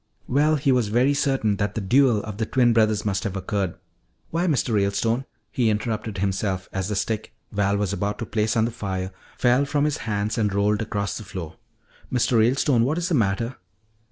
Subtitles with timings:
[0.27, 3.75] "Well, he was very certain that the duel of the twin brothers must have occurred
[4.31, 4.73] Why, Mr.
[4.73, 9.11] Ralestone," he interrupted himself as the stick Val was about to place on the fire
[9.37, 11.55] fell from his hands and rolled across the floor.
[12.11, 12.39] "Mr.
[12.39, 13.57] Ralestone, what is the matter?"